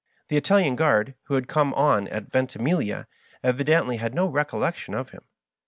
[0.29, 3.05] The Italian guard, who had come on at Ventimiglia,
[3.43, 5.21] evidently had no recollection of him.